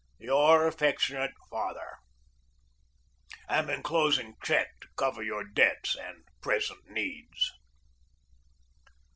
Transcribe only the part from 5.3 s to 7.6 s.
debts and present needs.